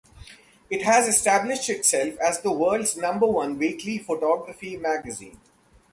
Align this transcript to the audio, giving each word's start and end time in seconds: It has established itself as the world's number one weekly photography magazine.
It 0.71 0.81
has 0.81 1.07
established 1.07 1.69
itself 1.69 2.17
as 2.17 2.41
the 2.41 2.51
world's 2.51 2.97
number 2.97 3.27
one 3.27 3.59
weekly 3.59 3.99
photography 3.99 4.75
magazine. 4.75 5.39